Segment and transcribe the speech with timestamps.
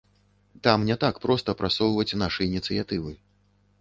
[0.67, 3.11] Там не так проста прасоўваць нашы ініцыятывы.